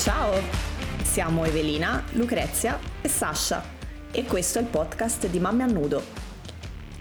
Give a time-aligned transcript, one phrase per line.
[0.00, 0.32] Ciao,
[1.02, 3.62] siamo Evelina, Lucrezia e Sasha
[4.10, 6.02] e questo è il podcast di Mamme a Nudo.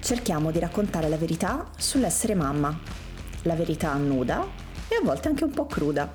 [0.02, 2.78] Cerchiamo di raccontare la verità sull'essere mamma,
[3.44, 4.46] la verità nuda
[4.90, 6.12] e a volte anche un po' cruda.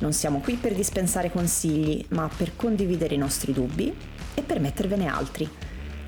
[0.00, 3.96] Non siamo qui per dispensare consigli, ma per condividere i nostri dubbi
[4.34, 5.48] e per mettervene altri,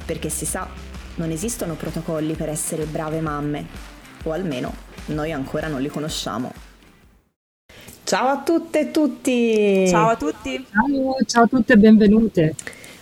[0.05, 0.69] perché si sa,
[1.15, 3.65] non esistono protocolli per essere brave mamme,
[4.25, 4.75] o almeno
[5.07, 6.67] noi ancora non li conosciamo.
[8.09, 9.87] Ciao a tutte e tutti!
[9.87, 10.65] Ciao a tutti!
[10.73, 12.55] Ciao, ciao a tutte e benvenute!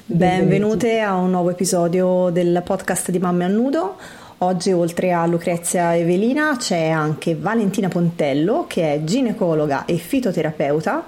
[0.05, 3.99] Benvenute a un nuovo episodio del podcast di Mamme a Nudo.
[4.39, 11.05] Oggi oltre a Lucrezia Evelina c'è anche Valentina Pontello che è ginecologa e fitoterapeuta,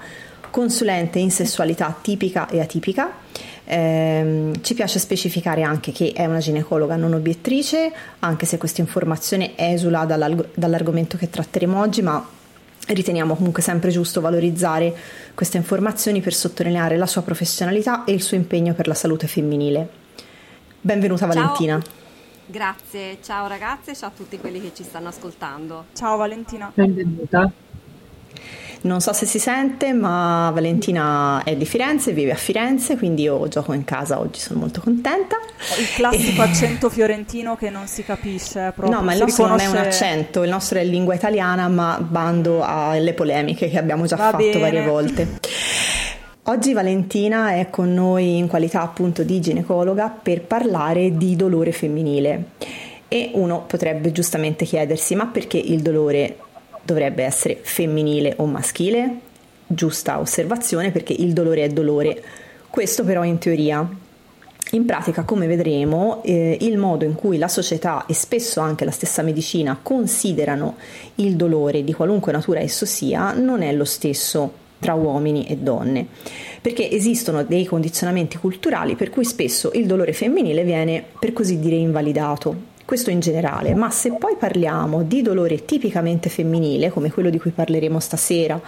[0.48, 3.11] consulente in sessualità tipica e atipica.
[3.65, 9.55] Eh, ci piace specificare anche che è una ginecologa non obiettrice, anche se questa informazione
[9.56, 12.36] esula dall'arg- dall'argomento che tratteremo oggi, ma
[12.91, 14.97] Riteniamo comunque sempre giusto valorizzare
[15.34, 19.89] queste informazioni per sottolineare la sua professionalità e il suo impegno per la salute femminile.
[20.80, 21.34] Benvenuta Ciao.
[21.34, 21.83] Valentina.
[22.47, 25.86] Grazie, ciao ragazze, ciao a tutti quelli che ci stanno ascoltando.
[25.92, 26.72] Ciao Valentina.
[26.75, 27.53] Benvenuta.
[28.81, 33.48] Non so se si sente, ma Valentina è di Firenze, vive a Firenze, quindi io
[33.48, 35.37] gioco in casa oggi, sono molto contenta.
[35.79, 36.45] Il classico e...
[36.45, 38.97] accento fiorentino che non si capisce proprio.
[38.97, 39.67] No, ma il nostro riconosce...
[39.67, 44.07] non è un accento, il nostro è lingua italiana, ma bando alle polemiche che abbiamo
[44.07, 44.61] già Va fatto bene.
[44.61, 45.39] varie volte.
[46.45, 52.51] Oggi Valentina è con noi in qualità appunto di ginecologa per parlare di dolore femminile.
[53.09, 56.37] E uno potrebbe giustamente chiedersi, ma perché il dolore
[56.89, 59.20] dovrebbe essere femminile o maschile?
[59.67, 62.22] Giusta osservazione perché il dolore è dolore.
[62.70, 63.86] Questo però in teoria.
[64.72, 68.91] In pratica, come vedremo, eh, il modo in cui la società e spesso anche la
[68.91, 70.77] stessa medicina considerano
[71.17, 76.07] il dolore di qualunque natura esso sia non è lo stesso tra uomini e donne,
[76.63, 81.77] perché esistono dei condizionamenti culturali per cui spesso il dolore femminile viene per così dire
[81.77, 87.39] invalidato questo in generale, ma se poi parliamo di dolore tipicamente femminile, come quello di
[87.39, 88.59] cui parleremo stasera,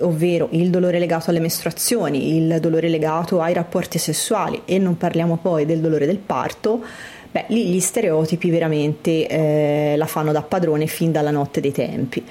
[0.00, 5.38] ovvero il dolore legato alle mestruazioni, il dolore legato ai rapporti sessuali e non parliamo
[5.38, 6.84] poi del dolore del parto,
[7.30, 12.22] beh, lì gli stereotipi veramente eh, la fanno da padrone fin dalla notte dei tempi.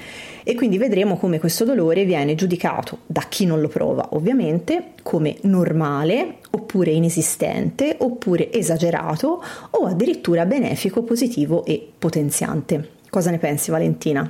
[0.44, 5.36] E quindi vedremo come questo dolore viene giudicato da chi non lo prova ovviamente come
[5.40, 6.36] normale
[6.74, 9.40] oppure inesistente oppure esagerato
[9.70, 12.96] o addirittura benefico, positivo e potenziante.
[13.08, 14.28] Cosa ne pensi Valentina?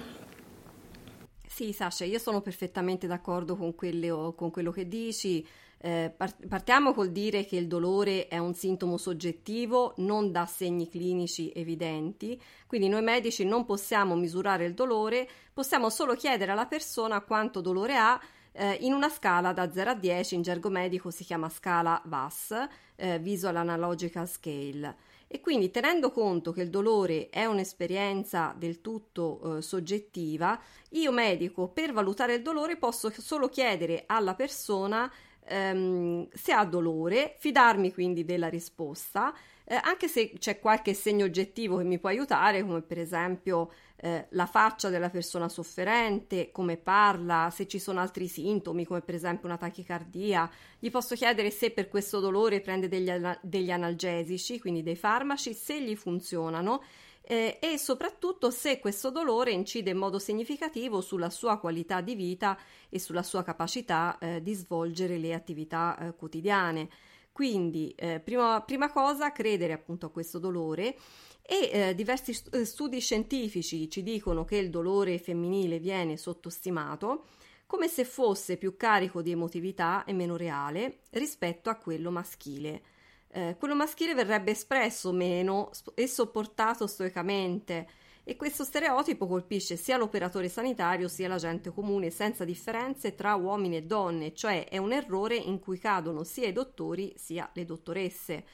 [1.46, 5.46] Sì, Sasha, io sono perfettamente d'accordo con quello, con quello che dici.
[5.78, 6.12] Eh,
[6.48, 12.40] partiamo col dire che il dolore è un sintomo soggettivo, non dà segni clinici evidenti,
[12.66, 17.96] quindi noi medici non possiamo misurare il dolore, possiamo solo chiedere alla persona quanto dolore
[17.96, 18.20] ha
[18.56, 22.54] eh, in una scala da 0 a 10, in gergo medico si chiama scala VAS,
[22.96, 24.96] eh, Visual Analogical Scale.
[25.26, 30.60] E quindi tenendo conto che il dolore è un'esperienza del tutto eh, soggettiva,
[30.90, 35.10] io medico per valutare il dolore posso solo chiedere alla persona
[35.46, 41.78] ehm, se ha dolore, fidarmi quindi della risposta, eh, anche se c'è qualche segno oggettivo
[41.78, 47.48] che mi può aiutare, come per esempio eh, la faccia della persona sofferente, come parla,
[47.50, 51.88] se ci sono altri sintomi, come per esempio una tachicardia, gli posso chiedere se per
[51.88, 53.10] questo dolore prende degli,
[53.40, 56.82] degli analgesici, quindi dei farmaci, se gli funzionano
[57.26, 62.58] eh, e soprattutto se questo dolore incide in modo significativo sulla sua qualità di vita
[62.90, 66.88] e sulla sua capacità eh, di svolgere le attività eh, quotidiane.
[67.34, 70.94] Quindi, eh, prima, prima, cosa, credere appunto a questo dolore
[71.42, 77.24] e eh, diversi eh, studi scientifici ci dicono che il dolore femminile viene sottostimato
[77.66, 82.82] come se fosse più carico di emotività e meno reale rispetto a quello maschile.
[83.26, 87.88] Eh, quello maschile verrebbe espresso meno e sopportato stoicamente
[88.26, 93.76] e questo stereotipo colpisce sia l'operatore sanitario sia la gente comune senza differenze tra uomini
[93.76, 98.44] e donne, cioè è un errore in cui cadono sia i dottori sia le dottoresse.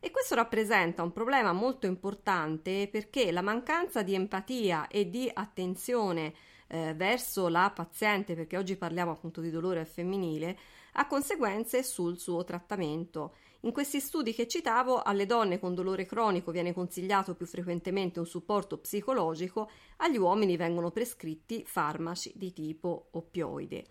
[0.00, 6.32] E questo rappresenta un problema molto importante perché la mancanza di empatia e di attenzione
[6.68, 10.56] eh, verso la paziente, perché oggi parliamo appunto di dolore femminile,
[10.92, 13.34] ha conseguenze sul suo trattamento.
[13.62, 18.26] In questi studi che citavo, alle donne con dolore cronico viene consigliato più frequentemente un
[18.26, 23.84] supporto psicologico, agli uomini vengono prescritti farmaci di tipo oppioide.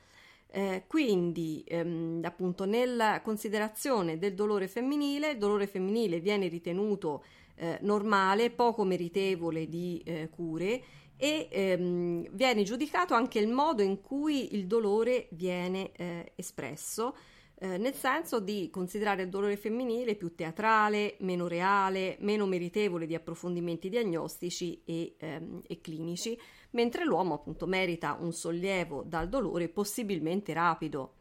[0.50, 7.24] Eh, quindi, ehm, appunto, nella considerazione del dolore femminile, il dolore femminile viene ritenuto
[7.56, 10.82] eh, normale, poco meritevole di eh, cure
[11.18, 17.16] e ehm, viene giudicato anche il modo in cui il dolore viene eh, espresso,
[17.60, 23.16] eh, nel senso di considerare il dolore femminile più teatrale, meno reale, meno meritevole di
[23.16, 26.38] approfondimenti diagnostici e, ehm, e clinici,
[26.72, 31.14] mentre l'uomo appunto merita un sollievo dal dolore possibilmente rapido.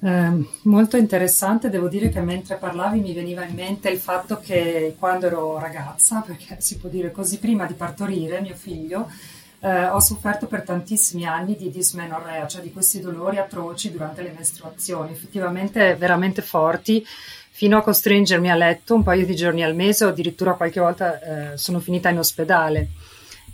[0.00, 4.94] Eh, molto interessante, devo dire che mentre parlavi mi veniva in mente il fatto che
[4.98, 9.10] quando ero ragazza, perché si può dire così, prima di partorire mio figlio,
[9.60, 14.34] eh, ho sofferto per tantissimi anni di dismenorrea, cioè di questi dolori atroci durante le
[14.36, 17.04] mestruazioni, effettivamente veramente forti,
[17.50, 21.52] fino a costringermi a letto un paio di giorni al mese o addirittura qualche volta
[21.52, 22.88] eh, sono finita in ospedale.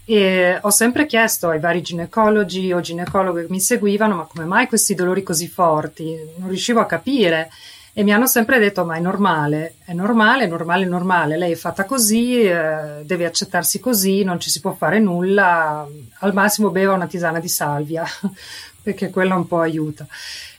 [0.07, 4.67] E ho sempre chiesto ai vari ginecologi o ginecologhe che mi seguivano, ma come mai
[4.67, 6.15] questi dolori così forti?
[6.37, 7.49] Non riuscivo a capire.
[7.97, 11.37] E mi hanno sempre detto: Ma è normale, è normale, è normale, è normale.
[11.37, 15.87] Lei è fatta così, eh, deve accettarsi così, non ci si può fare nulla.
[16.19, 18.05] Al massimo beva una tisana di salvia,
[18.83, 20.09] perché quella un po' aiuta.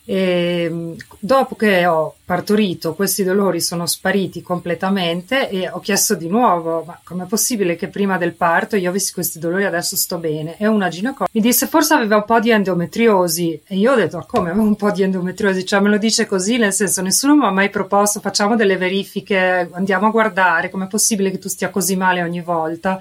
[0.07, 6.27] E mm, dopo che ho partorito, questi dolori sono spariti completamente e ho chiesto di
[6.27, 10.19] nuovo: ma com'è possibile che prima del parto io avessi questi dolori e adesso sto
[10.19, 10.57] bene?
[10.59, 13.61] E una ginecologa mi disse: Forse aveva un po' di endometriosi.
[13.65, 15.65] E io ho detto: Come avevo un po' di endometriosi?
[15.65, 19.67] Cioè, me lo dice così, nel senso, nessuno mi ha mai proposto: facciamo delle verifiche,
[19.71, 22.99] andiamo a guardare, com'è possibile che tu stia così male ogni volta?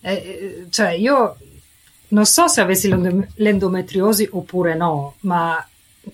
[0.00, 1.36] Eh, cioè, io
[2.08, 2.88] non so se avessi
[3.34, 5.64] l'endometriosi oppure no, ma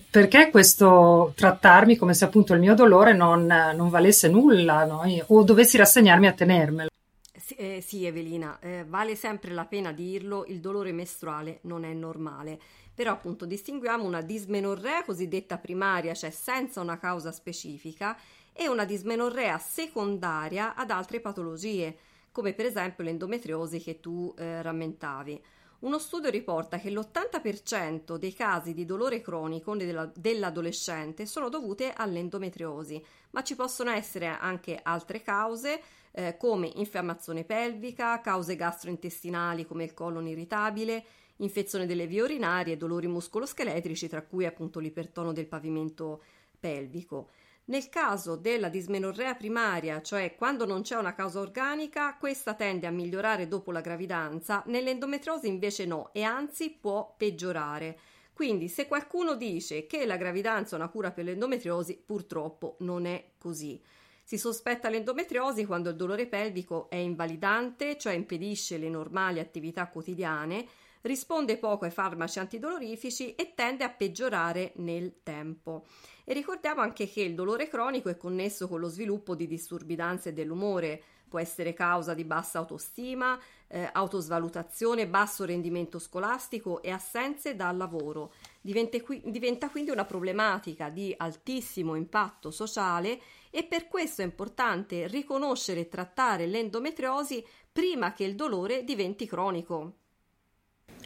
[0.09, 5.03] perché questo trattarmi come se appunto il mio dolore non, non valesse nulla no?
[5.27, 6.89] o dovessi rassegnarmi a tenermelo.
[7.35, 11.93] Sì, eh, sì Evelina, eh, vale sempre la pena dirlo, il dolore mestruale non è
[11.93, 12.59] normale,
[12.93, 18.17] però appunto distinguiamo una dismenorrea cosiddetta primaria, cioè senza una causa specifica,
[18.51, 21.95] e una dismenorrea secondaria ad altre patologie,
[22.31, 25.41] come per esempio l'endometriosi che tu eh, rammentavi.
[25.79, 33.43] Uno studio riporta che l'80% dei casi di dolore cronico dell'adolescente sono dovute all'endometriosi, ma
[33.43, 35.79] ci possono essere anche altre cause
[36.09, 41.05] eh, come infiammazione pelvica, cause gastrointestinali come il colon irritabile,
[41.37, 46.23] infezione delle vie urinarie, dolori muscoloscheletrici, tra cui appunto l'ipertono del pavimento
[46.59, 47.29] pelvico.
[47.69, 52.91] Nel caso della dismenorrea primaria, cioè quando non c'è una causa organica, questa tende a
[52.91, 57.99] migliorare dopo la gravidanza, nell'endometriosi invece no e anzi può peggiorare.
[58.31, 63.31] Quindi se qualcuno dice che la gravidanza è una cura per l'endometriosi, purtroppo non è
[63.37, 63.81] così.
[64.23, 70.65] Si sospetta l'endometriosi quando il dolore pelvico è invalidante, cioè impedisce le normali attività quotidiane,
[71.01, 75.85] risponde poco ai farmaci antidolorifici e tende a peggiorare nel tempo.
[76.29, 80.31] E ricordiamo anche che il dolore cronico è connesso con lo sviluppo di disturbi d'ansia
[80.31, 87.55] e dell'umore, può essere causa di bassa autostima, eh, autosvalutazione, basso rendimento scolastico e assenze
[87.55, 88.33] dal lavoro.
[88.59, 95.07] Diventa, qui- diventa quindi una problematica di altissimo impatto sociale e per questo è importante
[95.07, 97.41] riconoscere e trattare l'endometriosi
[97.71, 100.06] prima che il dolore diventi cronico.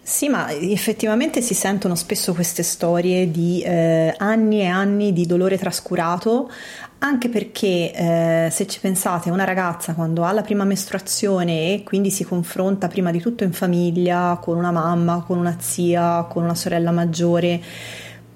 [0.03, 5.57] Sì, ma effettivamente si sentono spesso queste storie di eh, anni e anni di dolore
[5.59, 6.49] trascurato,
[6.99, 12.09] anche perché eh, se ci pensate, una ragazza quando ha la prima mestruazione e quindi
[12.09, 16.55] si confronta prima di tutto in famiglia con una mamma, con una zia, con una
[16.55, 17.61] sorella maggiore,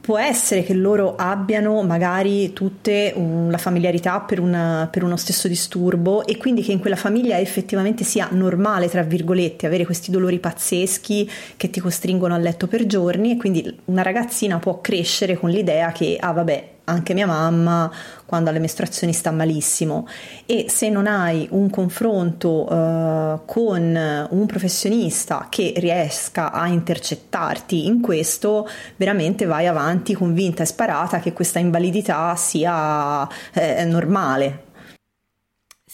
[0.05, 5.47] può essere che loro abbiano magari tutte un, la familiarità per, una, per, uno stesso
[5.47, 10.37] disturbo e quindi che in quella famiglia effettivamente sia normale, tra virgolette, avere questi dolori
[10.37, 15.49] pazzeschi che ti costringono a letto per giorni e quindi una ragazzina può crescere con
[15.49, 17.91] l'idea che, ah vabbè, anche mia mamma
[18.25, 20.07] quando alle mestruazioni sta malissimo
[20.45, 28.01] e se non hai un confronto uh, con un professionista che riesca a intercettarti in
[28.01, 34.63] questo, veramente vai avanti convinta e sparata che questa invalidità sia eh, normale.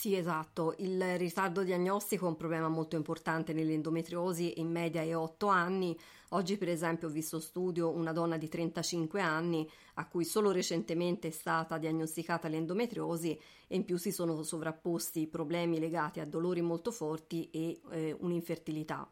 [0.01, 0.74] Sì, esatto.
[0.79, 5.95] Il ritardo diagnostico è un problema molto importante nell'endometriosi, in media è 8 anni.
[6.33, 11.27] Oggi, per esempio, ho visto studio una donna di 35 anni a cui solo recentemente
[11.27, 16.91] è stata diagnosticata l'endometriosi e in più si sono sovrapposti problemi legati a dolori molto
[16.91, 19.09] forti e eh, un'infertilità.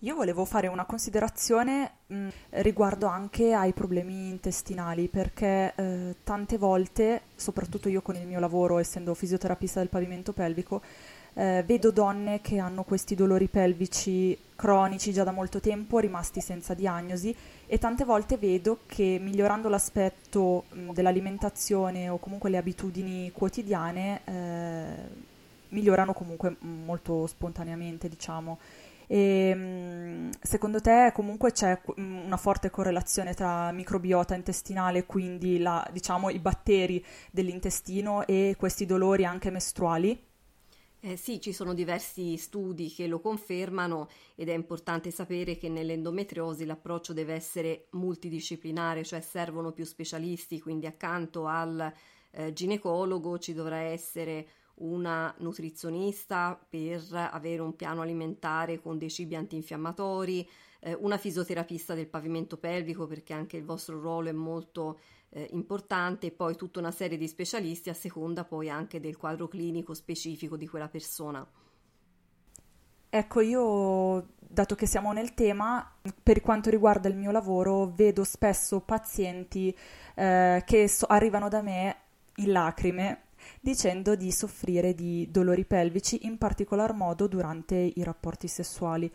[0.00, 2.28] Io volevo fare una considerazione mh, mm,
[2.62, 8.78] riguardo anche ai problemi intestinali, perché eh, tante volte, soprattutto io con il mio lavoro,
[8.78, 10.82] essendo fisioterapista del pavimento pelvico,
[11.34, 16.74] eh, vedo donne che hanno questi dolori pelvici cronici già da molto tempo, rimasti senza
[16.74, 17.34] diagnosi,
[17.66, 25.32] e tante volte vedo che migliorando l'aspetto mh, dell'alimentazione o comunque le abitudini quotidiane, eh,
[25.70, 28.58] migliorano comunque molto spontaneamente, diciamo.
[29.06, 36.38] E, secondo te comunque c'è una forte correlazione tra microbiota intestinale, quindi la, diciamo, i
[36.38, 40.18] batteri dell'intestino e questi dolori anche mestruali?
[41.06, 46.64] Eh, sì, ci sono diversi studi che lo confermano ed è importante sapere che nell'endometriosi
[46.64, 51.92] l'approccio deve essere multidisciplinare, cioè servono più specialisti, quindi accanto al
[52.30, 59.34] eh, ginecologo ci dovrà essere una nutrizionista per avere un piano alimentare con dei cibi
[59.36, 60.48] antinfiammatori,
[60.80, 64.98] eh, una fisioterapista del pavimento pelvico perché anche il vostro ruolo è molto
[65.34, 69.48] eh, importante e poi tutta una serie di specialisti a seconda poi anche del quadro
[69.48, 71.46] clinico specifico di quella persona.
[73.10, 78.80] Ecco, io, dato che siamo nel tema, per quanto riguarda il mio lavoro, vedo spesso
[78.80, 79.76] pazienti
[80.16, 81.96] eh, che so- arrivano da me
[82.36, 83.22] in lacrime
[83.60, 89.12] dicendo di soffrire di dolori pelvici, in particolar modo durante i rapporti sessuali.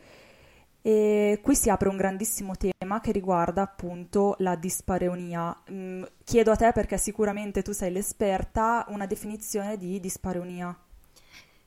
[0.81, 5.55] E qui si apre un grandissimo tema che riguarda appunto la dispareunia.
[5.71, 10.77] Mm, chiedo a te, perché sicuramente tu sei l'esperta, una definizione di dispareunia.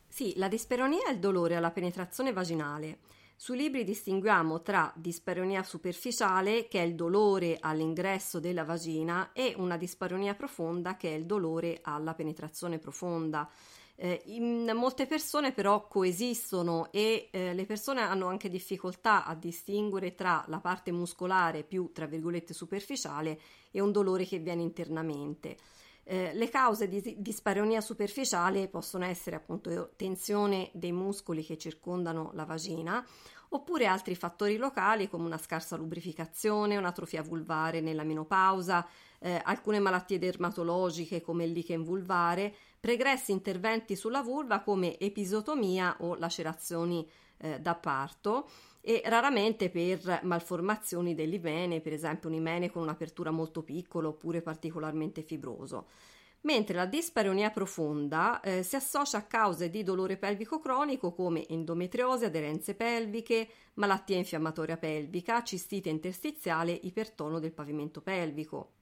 [0.09, 2.99] Sì, la dispareunia è il dolore alla penetrazione vaginale
[3.42, 9.76] sui libri distinguiamo tra dispareunia superficiale, che è il dolore all'ingresso della vagina, e una
[9.76, 13.50] dispareunia profonda, che è il dolore alla penetrazione profonda.
[14.04, 20.16] Eh, in molte persone però coesistono e eh, le persone hanno anche difficoltà a distinguere
[20.16, 23.38] tra la parte muscolare più, tra virgolette, superficiale
[23.71, 25.56] e un dolore che viene internamente.
[26.02, 32.44] Eh, le cause di dispareunia superficiale possono essere appunto tensione dei muscoli che circondano la
[32.44, 33.06] vagina
[33.50, 38.87] oppure altri fattori locali come una scarsa lubrificazione, un'atrofia vulvare nella menopausa,
[39.21, 46.17] eh, alcune malattie dermatologiche come il lichen vulvare, pregressi interventi sulla vulva come episotomia o
[46.17, 48.49] lacerazioni eh, da parto
[48.81, 55.23] e raramente per malformazioni dell'imene, per esempio un imene con un'apertura molto piccola oppure particolarmente
[55.23, 55.87] fibroso
[56.41, 62.25] mentre la dispareunia profonda eh, si associa a cause di dolore pelvico cronico come endometriosi,
[62.25, 68.82] aderenze pelviche, malattia infiammatoria pelvica, cistite interstiziale, ipertono del pavimento pelvico.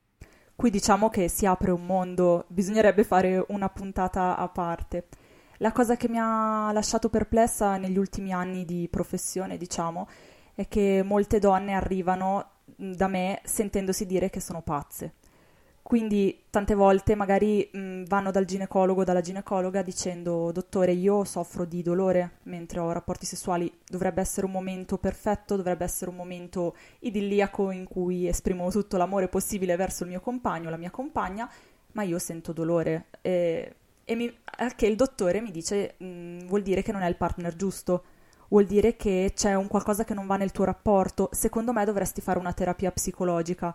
[0.60, 5.06] Qui diciamo che si apre un mondo, bisognerebbe fare una puntata a parte.
[5.56, 10.06] La cosa che mi ha lasciato perplessa negli ultimi anni di professione, diciamo,
[10.54, 15.14] è che molte donne arrivano da me sentendosi dire che sono pazze
[15.82, 21.64] quindi tante volte magari mh, vanno dal ginecologo o dalla ginecologa dicendo dottore io soffro
[21.64, 26.76] di dolore mentre ho rapporti sessuali, dovrebbe essere un momento perfetto, dovrebbe essere un momento
[27.00, 31.50] idilliaco in cui esprimo tutto l'amore possibile verso il mio compagno, la mia compagna,
[31.92, 34.32] ma io sento dolore e, e mi,
[34.76, 38.04] che il dottore mi dice mh, vuol dire che non è il partner giusto
[38.50, 41.28] vuol dire che c'è un qualcosa che non va nel tuo rapporto.
[41.32, 43.74] Secondo me dovresti fare una terapia psicologica.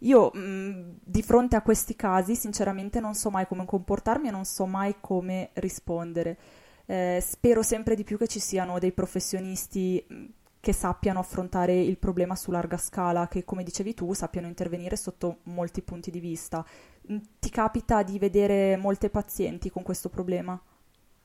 [0.00, 4.30] Io mh, mm, di fronte a questi casi sinceramente non so mai come comportarmi e
[4.30, 6.38] non so mai come rispondere.
[6.86, 10.24] Eh, spero sempre di più che ci siano dei professionisti mm,
[10.60, 15.38] che sappiano affrontare il problema su larga scala, che come dicevi tu sappiano intervenire sotto
[15.44, 16.66] molti punti di vista.
[17.10, 20.60] Mm, ti capita di vedere molte pazienti con questo problema?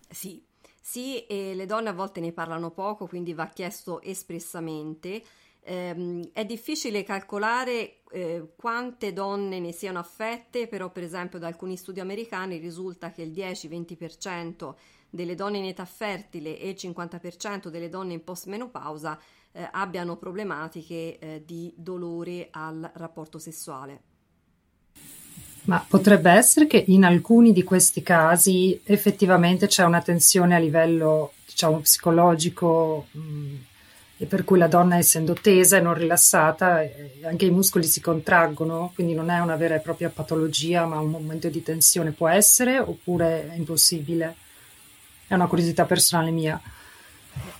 [0.10, 0.44] Sì,
[0.80, 5.24] sì, e le donne a volte ne parlano poco, quindi va chiesto espressamente.
[5.64, 11.78] Eh, è difficile calcolare eh, quante donne ne siano affette, però per esempio da alcuni
[11.78, 14.74] studi americani risulta che il 10-20%
[15.10, 19.20] delle donne in età fertile e il 50% delle donne in postmenopausa
[19.52, 24.02] eh, abbiano problematiche eh, di dolore al rapporto sessuale.
[25.64, 31.34] Ma potrebbe essere che in alcuni di questi casi effettivamente c'è una tensione a livello,
[31.46, 33.56] diciamo, psicologico mh,
[34.22, 36.88] e per cui la donna essendo tesa e non rilassata
[37.24, 41.10] anche i muscoli si contraggono, quindi non è una vera e propria patologia ma un
[41.10, 44.36] momento di tensione può essere oppure è impossibile?
[45.26, 46.62] È una curiosità personale mia.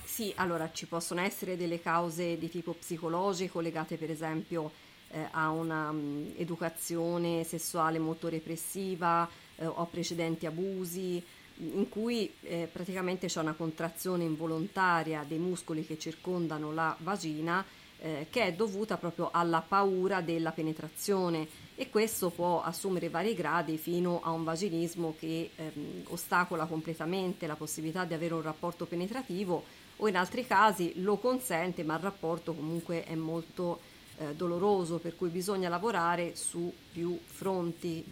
[0.04, 4.70] Sì, allora ci possono essere delle cause di tipo psicologico legate per esempio
[5.10, 11.20] eh, a una um, educazione sessuale molto repressiva eh, o precedenti abusi,
[11.56, 17.64] in cui eh, praticamente c'è una contrazione involontaria dei muscoli che circondano la vagina
[18.02, 21.46] eh, che è dovuta proprio alla paura della penetrazione.
[21.74, 27.56] E questo può assumere vari gradi fino a un vaginismo che ehm, ostacola completamente la
[27.56, 29.64] possibilità di avere un rapporto penetrativo
[29.96, 33.80] o in altri casi lo consente ma il rapporto comunque è molto
[34.18, 38.04] eh, doloroso per cui bisogna lavorare su più fronti.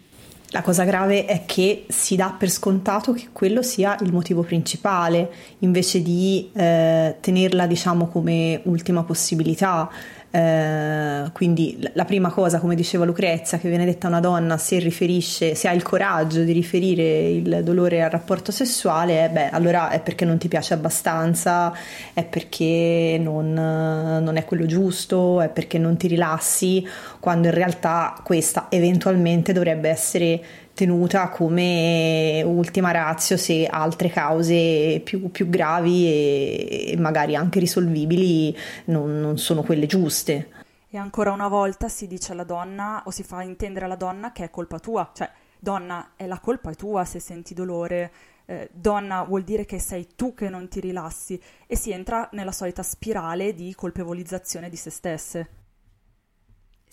[0.53, 5.31] La cosa grave è che si dà per scontato che quello sia il motivo principale,
[5.59, 9.89] invece di eh, tenerla diciamo come ultima possibilità.
[10.33, 14.79] Eh, quindi la prima cosa, come diceva Lucrezia, che viene detta a una donna se
[14.79, 19.89] riferisce, se ha il coraggio di riferire il dolore al rapporto sessuale, eh, beh, allora
[19.89, 21.73] è perché non ti piace abbastanza,
[22.13, 26.87] è perché non, non è quello giusto, è perché non ti rilassi,
[27.19, 30.41] quando in realtà questa eventualmente dovrebbe essere
[30.81, 38.57] tenuta come ultima razio se altre cause più, più gravi e, e, magari anche risolvibili
[38.85, 40.49] non, non sono quelle giuste.
[40.89, 44.45] E ancora una volta si dice alla donna o si fa intendere alla donna che
[44.45, 48.11] è colpa tua, cioè donna è la colpa tua se senti dolore,
[48.45, 52.51] eh, donna vuol dire che sei tu che non ti rilassi e si entra nella
[52.51, 55.49] solita spirale di colpevolizzazione di se stesse.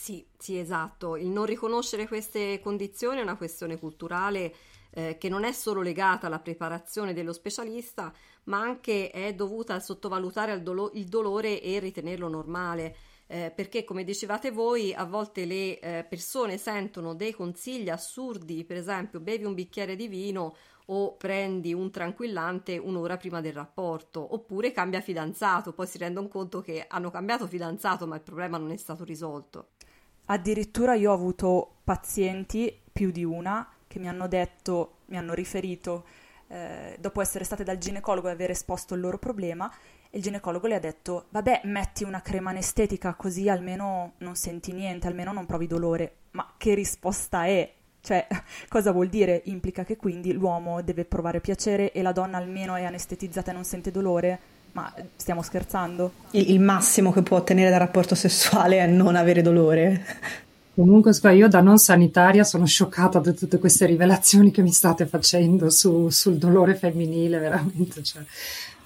[0.01, 1.17] Sì, sì, esatto.
[1.17, 4.55] Il non riconoscere queste condizioni è una questione culturale
[4.91, 8.13] eh, che non è solo legata alla preparazione dello specialista,
[8.45, 12.97] ma anche è dovuta a sottovalutare il, dolo- il dolore e ritenerlo normale.
[13.27, 18.77] Eh, perché, come dicevate voi, a volte le eh, persone sentono dei consigli assurdi, per
[18.79, 24.73] esempio, bevi un bicchiere di vino o prendi un tranquillante un'ora prima del rapporto, oppure
[24.73, 28.77] cambia fidanzato, poi si rendono conto che hanno cambiato fidanzato, ma il problema non è
[28.79, 29.69] stato risolto.
[30.31, 36.05] Addirittura io ho avuto pazienti, più di una, che mi hanno detto, mi hanno riferito,
[36.49, 39.73] eh, dopo essere state dal ginecologo e aver esposto il loro problema,
[40.11, 45.07] il ginecologo le ha detto, vabbè, metti una crema anestetica così almeno non senti niente,
[45.07, 46.17] almeno non provi dolore.
[46.33, 47.73] Ma che risposta è?
[48.01, 48.27] Cioè,
[48.69, 49.43] cosa vuol dire?
[49.47, 53.65] Implica che quindi l'uomo deve provare piacere e la donna almeno è anestetizzata e non
[53.65, 54.41] sente dolore?
[54.73, 56.13] Ma stiamo scherzando?
[56.33, 60.05] Il, il massimo che può ottenere dal rapporto sessuale è non avere dolore.
[60.75, 65.71] Comunque, io da non sanitaria sono scioccata da tutte queste rivelazioni che mi state facendo
[65.71, 68.03] su, sul dolore femminile, veramente.
[68.03, 68.23] Cioè,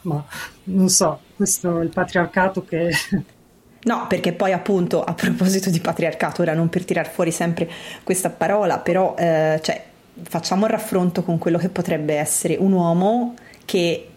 [0.03, 0.25] ma
[0.65, 2.91] non so, questo è il patriarcato che
[3.85, 7.69] No, perché poi appunto a proposito di patriarcato, ora non per tirar fuori sempre
[8.05, 9.85] questa parola, però eh, cioè,
[10.23, 14.09] facciamo il raffronto con quello che potrebbe essere un uomo che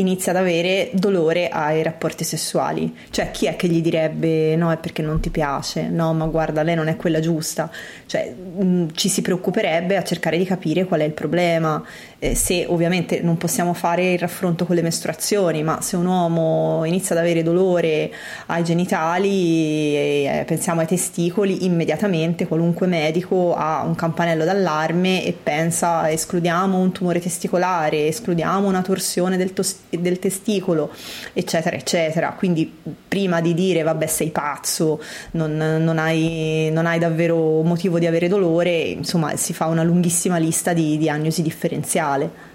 [0.00, 2.94] inizia ad avere dolore ai rapporti sessuali.
[3.10, 6.62] Cioè, chi è che gli direbbe no, è perché non ti piace, no, ma guarda,
[6.62, 7.70] lei non è quella giusta.
[8.06, 11.82] Cioè, mh, mm, ci si preoccuperebbe a cercare di capire qual è il problema.
[12.18, 16.84] Eh, se ovviamente non possiamo fare il raffronto con le mestruazioni, ma se un uomo
[16.84, 18.10] inizia ad avere dolore
[18.46, 26.10] ai genitali, eh, pensiamo ai testicoli, immediatamente qualunque medico ha un campanello d'allarme e pensa
[26.10, 30.92] escludiamo un tumore testicolare, escludiamo una torsione del, tos- del testicolo,
[31.32, 32.32] eccetera, eccetera.
[32.32, 32.72] Quindi
[33.08, 38.28] prima di dire vabbè sei pazzo, non, non, hai, non hai davvero motivo di avere
[38.28, 42.48] dolore, insomma si fa una lunghissima lista di diagnosi differenziale.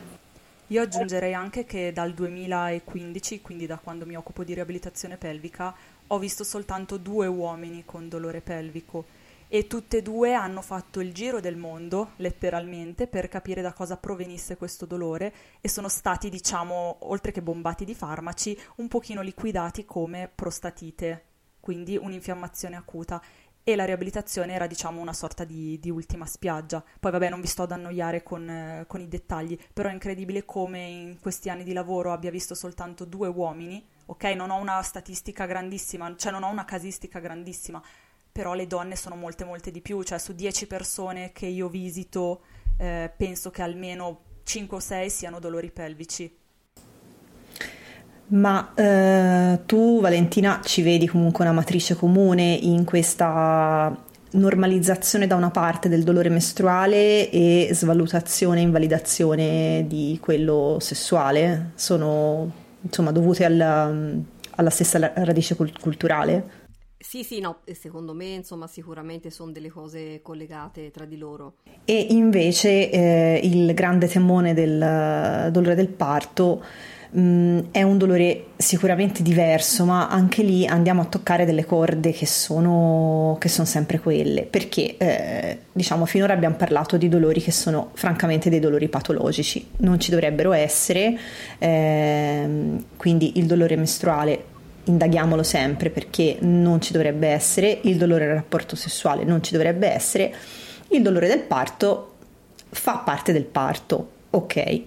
[0.69, 5.73] Io aggiungerei anche che dal 2015, quindi da quando mi occupo di riabilitazione pelvica,
[6.07, 9.05] ho visto soltanto due uomini con dolore pelvico
[9.47, 13.97] e tutte e due hanno fatto il giro del mondo, letteralmente, per capire da cosa
[13.97, 19.85] provenisse questo dolore e sono stati, diciamo, oltre che bombati di farmaci, un pochino liquidati
[19.85, 21.23] come prostatite,
[21.59, 23.21] quindi un'infiammazione acuta
[23.67, 26.83] e la riabilitazione era diciamo una sorta di, di ultima spiaggia.
[26.99, 30.45] Poi vabbè non vi sto ad annoiare con, eh, con, i dettagli, però è incredibile
[30.45, 34.23] come in questi anni di lavoro abbia visto soltanto due uomini, ok?
[34.35, 37.81] Non ho una statistica grandissima, cioè non ho una casistica grandissima,
[38.35, 42.41] però le donne sono molte molte di più, cioè su 10 persone che io visito
[42.77, 46.29] eh, penso che almeno 5 o 6 siano dolori pelvici.
[48.27, 55.51] Ma eh, tu Valentina ci vedi comunque una matrice comune in questa normalizzazione da una
[55.51, 61.71] parte del dolore mestruale e svalutazione e invalidazione di quello sessuale?
[61.75, 63.95] Sono insomma dovute alla,
[64.55, 66.64] alla stessa radice culturale?
[67.07, 71.57] Sì, sì, no, secondo me insomma sicuramente sono delle cose collegate tra di loro.
[71.85, 76.63] E invece eh, il grande temone del dolore del parto
[77.11, 82.11] mh, mm, è un dolore sicuramente diverso, ma anche lì andiamo a toccare delle corde
[82.11, 87.51] che sono, che sono sempre quelle, perché eh, diciamo finora abbiamo parlato di dolori che
[87.51, 91.15] sono francamente dei dolori patologici, non ci dovrebbero essere,
[91.59, 92.47] eh,
[92.97, 94.53] quindi il dolore mestruale
[94.85, 99.87] indaghiamolo sempre perché non ci dovrebbe essere, il dolore al rapporto sessuale non ci dovrebbe
[99.87, 100.33] essere,
[100.89, 102.15] il dolore del parto
[102.69, 104.81] fa parte del parto, ok?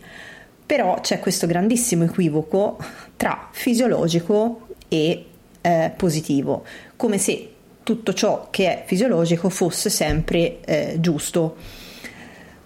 [0.67, 2.79] Però c'è questo grandissimo equivoco
[3.17, 5.25] tra fisiologico e
[5.61, 6.65] eh, positivo,
[6.97, 11.57] come se tutto ciò che è fisiologico fosse sempre eh, giusto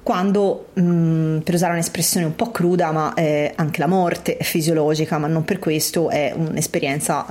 [0.03, 4.43] quando, mh, mm, per usare un'espressione un po' cruda, ma eh, anche la morte è
[4.43, 7.27] fisiologica, ma non per questo è un'esperienza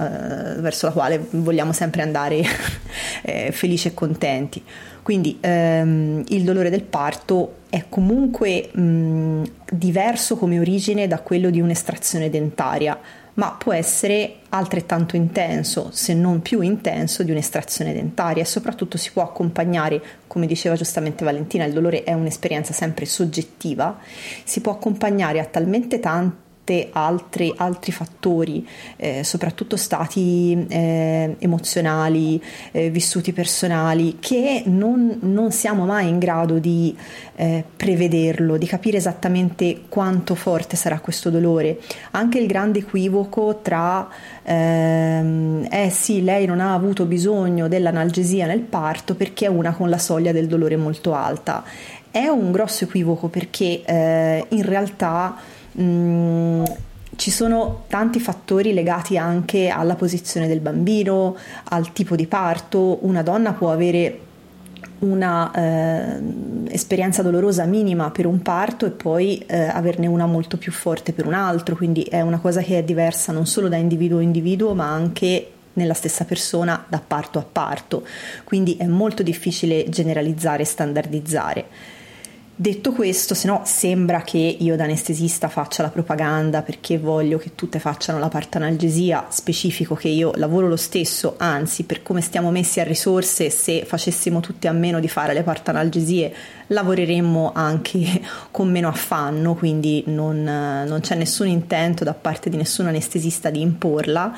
[0.55, 2.41] eh, verso la quale vogliamo sempre andare
[3.23, 4.63] eh, felici e contenti.
[5.01, 11.59] Quindi ehm, il dolore del parto è comunque mh, diverso come origine da quello di
[11.59, 12.97] un'estrazione dentaria
[13.41, 18.43] ma può essere altrettanto intenso, se non più intenso, di un'estrazione dentaria.
[18.43, 23.97] E soprattutto si può accompagnare, come diceva giustamente Valentina, il dolore è un'esperienza sempre soggettiva,
[24.43, 26.49] si può accompagnare a talmente tanto
[26.91, 35.85] altri, altri fattori, eh, soprattutto stati eh, emozionali, eh, vissuti personali, che non, non, siamo
[35.85, 36.95] mai in grado di
[37.35, 41.79] eh, prevederlo, di capire esattamente quanto forte sarà questo dolore.
[42.11, 44.07] Anche il grande equivoco tra
[44.43, 49.89] ehm, eh sì, lei non ha avuto bisogno dell'analgesia nel parto perché è una con
[49.89, 51.63] la soglia del dolore molto alta.
[52.09, 55.37] È un grosso equivoco perché eh, in realtà
[55.79, 56.63] Mm,
[57.15, 62.99] ci sono tanti fattori legati anche alla posizione del bambino, al tipo di parto.
[63.01, 64.19] Una donna può avere
[64.99, 66.21] una eh,
[66.69, 71.25] esperienza dolorosa minima per un parto e poi eh, averne una molto più forte per
[71.25, 74.73] un altro, quindi è una cosa che è diversa non solo da individuo a individuo,
[74.73, 78.05] ma anche nella stessa persona da parto a parto,
[78.43, 81.65] quindi è molto difficile generalizzare e standardizzare.
[82.61, 87.55] Detto questo, se no sembra che io da anestesista faccia la propaganda perché voglio che
[87.55, 92.79] tutte facciano la partanalgesia, specifico che io lavoro lo stesso, anzi per come stiamo messi
[92.79, 96.35] a risorse, se facessimo tutte a meno di fare le partanalgesie
[96.67, 98.21] lavoreremmo anche
[98.51, 103.59] con meno affanno, quindi non, non c'è nessun intento da parte di nessun anestesista di
[103.59, 104.37] imporla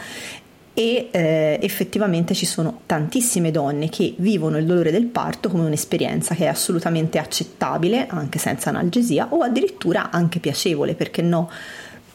[0.74, 6.34] e eh, effettivamente ci sono tantissime donne che vivono il dolore del parto come un'esperienza
[6.34, 11.50] che è assolutamente accettabile anche senza analgesia o addirittura anche piacevole, perché no?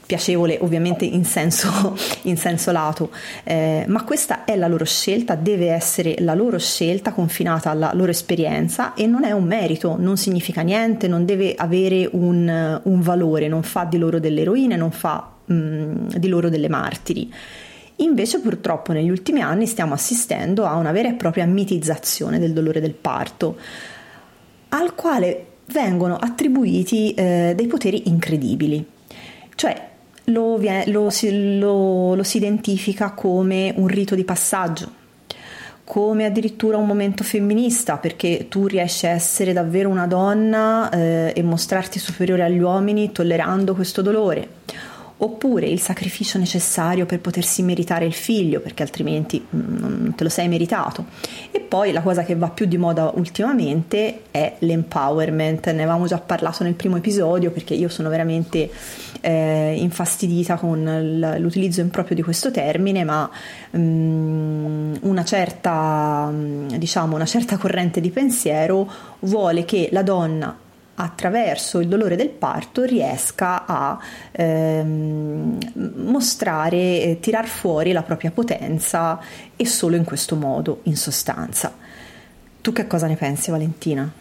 [0.09, 3.11] piacevole ovviamente in senso, in senso lato,
[3.45, 8.11] eh, ma questa è la loro scelta, deve essere la loro scelta confinata alla loro
[8.11, 13.49] esperienza e non è un merito, non significa niente, non deve avere un, un valore,
[13.49, 17.31] non fa di loro delle eroine, non fa mh, mm, di loro delle martiri.
[18.01, 22.81] Invece purtroppo negli ultimi anni stiamo assistendo a una vera e propria mitizzazione del dolore
[22.81, 23.57] del parto,
[24.69, 28.87] al quale vengono attribuiti eh, dei poteri incredibili.
[29.55, 29.89] Cioè
[30.25, 34.93] lo, lo, lo, lo si identifica come un rito di passaggio,
[35.83, 41.43] come addirittura un momento femminista, perché tu riesci a essere davvero una donna eh, e
[41.43, 44.49] mostrarti superiore agli uomini tollerando questo dolore
[45.19, 50.31] oppure il sacrificio necessario per potersi meritare il figlio, perché altrimenti mm, non te lo
[50.31, 51.07] sei meritato.
[51.51, 56.19] E poi la cosa che va più di moda ultimamente è l'empowerment, ne avevamo già
[56.19, 58.71] parlato nel primo episodio perché io sono veramente
[59.21, 63.29] eh, infastidita con l'utilizzo improprio di questo termine, ma
[63.71, 68.89] um, una certa, diciamo, una certa corrente di pensiero
[69.21, 70.67] vuole che la donna
[71.01, 73.99] attraverso il dolore del parto riesca a
[74.33, 75.59] ehm,
[75.97, 79.21] mostrare, eh, tirar fuori la propria potenza
[79.55, 81.73] e solo in questo modo, in sostanza.
[82.61, 84.13] Tu che cosa ne pensi Valentina?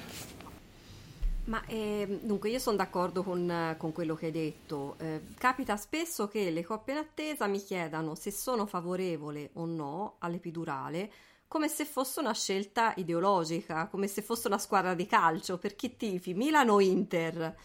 [1.45, 4.95] Ma eh, dunque io sono d'accordo con, con, quello che hai detto.
[4.99, 10.15] Eh, capita spesso che le coppie in attesa mi chiedano se sono favorevole o no
[10.19, 11.09] all'epidurale
[11.47, 15.95] come se fosse una scelta ideologica, come se fosse una squadra di calcio, per chi
[15.95, 17.55] tifi, Milano o Inter.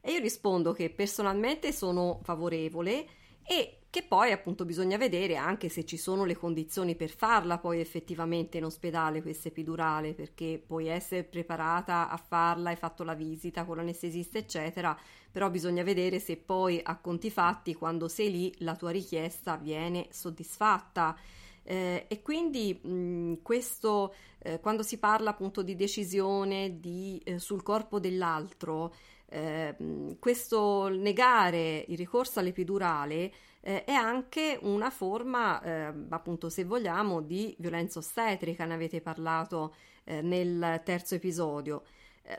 [0.00, 3.06] E io rispondo che personalmente sono favorevole
[3.42, 7.78] e che poi appunto bisogna vedere anche se ci sono le condizioni per farla poi
[7.78, 13.64] effettivamente in ospedale questa epidurale, perché puoi essere preparata a farla, hai fatto la visita
[13.64, 14.98] con l'anestesista eccetera,
[15.30, 20.08] però bisogna vedere se poi a conti fatti quando sei lì la tua richiesta viene
[20.10, 21.16] soddisfatta.
[21.64, 27.62] Eh, e quindi mh, questo, eh, quando si parla appunto di decisione di, eh, sul
[27.62, 28.94] corpo dell'altro,
[29.26, 29.74] eh,
[30.20, 37.54] questo negare il ricorso all'epidurale eh, è anche una forma, ehm, appunto, se vogliamo, di
[37.58, 39.74] violenza ostetrica, ne avete parlato
[40.04, 41.84] eh, nel terzo episodio.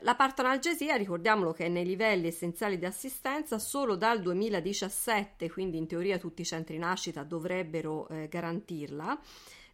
[0.00, 5.86] La partonalgesia, ricordiamolo che è nei livelli essenziali di assistenza solo dal 2017, quindi in
[5.86, 9.16] teoria tutti i centri nascita dovrebbero eh, garantirla,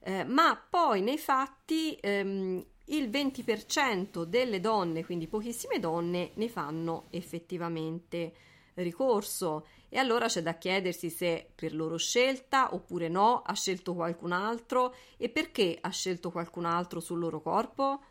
[0.00, 7.06] eh, ma poi nei fatti ehm, il 20% delle donne, quindi pochissime donne, ne fanno
[7.08, 8.34] effettivamente
[8.74, 9.66] ricorso.
[9.88, 14.94] E allora c'è da chiedersi se per loro scelta oppure no ha scelto qualcun altro?
[15.16, 18.02] E perché ha scelto qualcun altro sul loro corpo.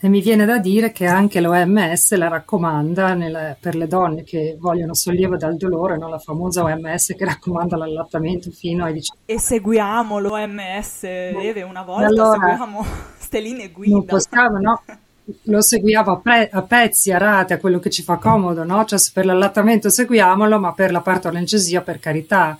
[0.00, 4.56] E mi viene da dire che anche l'OMS la raccomanda nella, per le donne che
[4.56, 6.08] vogliono sollievo dal dolore, no?
[6.08, 12.06] la famosa OMS che raccomanda l'allattamento fino ai 18 E seguiamo l'OMS, Eve, una volta
[12.06, 12.86] allora, seguiamo
[13.18, 13.92] ste linee guida.
[13.92, 14.82] Non possiamo, no?
[15.42, 18.84] Lo seguiamo a, pre- a, pezzi, a rate, a quello che ci fa comodo, no?
[18.84, 22.56] Cioè per l'allattamento seguiamolo, ma per la partolencesia, per carità,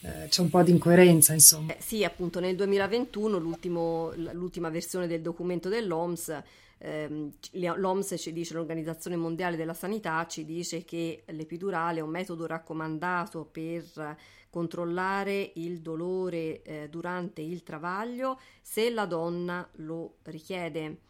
[0.00, 1.74] eh, c'è un po' di incoerenza, insomma.
[1.74, 6.42] Eh, sì, appunto, nel 2021 l'ultima versione del documento dell'OMS
[6.78, 12.46] ehm, l'OMS ci dice, l'Organizzazione Mondiale della Sanità ci dice che l'epidurale è un metodo
[12.46, 14.16] raccomandato per
[14.50, 21.00] controllare il dolore eh, durante il travaglio se la donna lo richiede.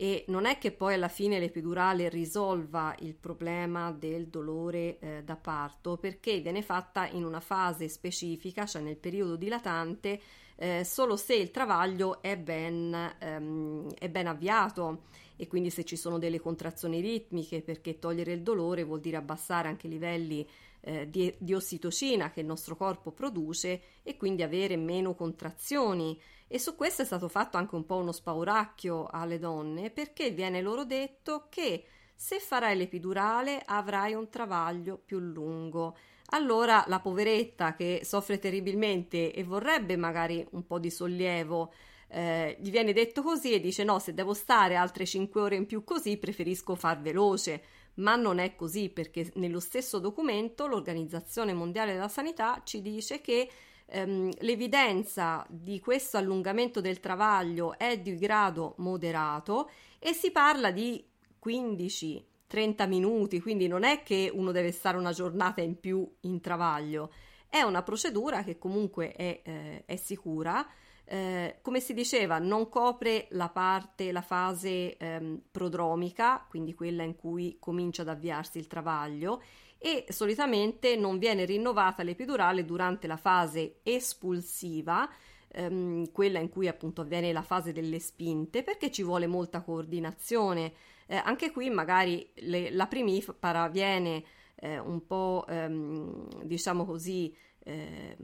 [0.00, 5.36] E non è che poi alla fine l'epidurale risolva il problema del dolore eh, da
[5.36, 10.18] parto, perché viene fatta in una fase specifica, cioè nel periodo dilatante,
[10.62, 15.04] eh, solo se il travaglio è ben, ehm, è ben avviato
[15.36, 19.68] e quindi se ci sono delle contrazioni ritmiche, perché togliere il dolore vuol dire abbassare
[19.68, 20.46] anche i livelli
[20.80, 26.20] eh, di, di ossitocina che il nostro corpo produce e quindi avere meno contrazioni.
[26.46, 30.60] E su questo è stato fatto anche un po' uno spauracchio alle donne perché viene
[30.60, 35.96] loro detto che se farai l'epidurale avrai un travaglio più lungo.
[36.32, 41.72] Allora la poveretta che soffre terribilmente e vorrebbe magari un po' di sollievo,
[42.08, 45.66] eh, gli viene detto così e dice no, se devo stare altre 5 ore in
[45.66, 47.62] più così preferisco far veloce.
[47.94, 53.50] Ma non è così perché nello stesso documento l'Organizzazione Mondiale della Sanità ci dice che
[53.86, 61.04] ehm, l'evidenza di questo allungamento del travaglio è di grado moderato e si parla di
[61.38, 66.40] 15 30 minuti, quindi non è che uno deve stare una giornata in più in
[66.40, 67.12] travaglio,
[67.48, 70.66] è una procedura che comunque è, eh, è sicura.
[71.04, 77.14] Eh, come si diceva, non copre la parte, la fase ehm, prodromica, quindi quella in
[77.14, 79.40] cui comincia ad avviarsi il travaglio,
[79.78, 85.08] e solitamente non viene rinnovata l'epidurale durante la fase espulsiva,
[85.52, 90.72] ehm, quella in cui appunto avviene la fase delle spinte, perché ci vuole molta coordinazione
[91.10, 94.22] eh, anche qui magari le, la primipara viene
[94.54, 98.16] eh, un po', ehm, diciamo così, eh,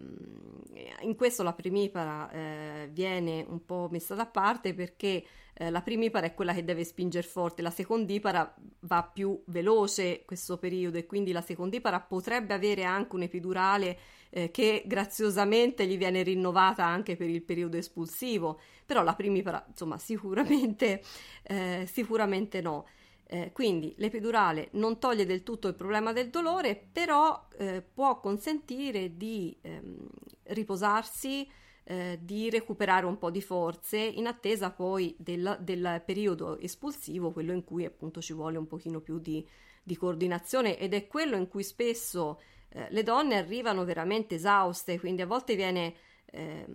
[1.00, 6.26] in questo la primipara eh, viene un po' messa da parte perché eh, la primipara
[6.26, 11.32] è quella che deve spingere forte, la secondipara va più veloce questo periodo e quindi
[11.32, 13.98] la secondipara potrebbe avere anche un epidurale
[14.30, 19.98] eh, che graziosamente gli viene rinnovata anche per il periodo espulsivo, però la primipara insomma
[19.98, 21.02] sicuramente,
[21.42, 22.86] eh, sicuramente no.
[23.28, 29.16] Eh, quindi l'epidurale non toglie del tutto il problema del dolore, però eh, può consentire
[29.16, 30.06] di ehm,
[30.44, 31.48] riposarsi,
[31.82, 37.52] eh, di recuperare un po' di forze in attesa poi del, del, periodo espulsivo, quello
[37.52, 39.44] in cui appunto ci vuole un pochino più di,
[39.82, 42.40] di coordinazione ed è quello in cui spesso
[42.76, 45.94] eh, le donne arrivano veramente esauste, quindi a volte viene,
[46.26, 46.66] eh,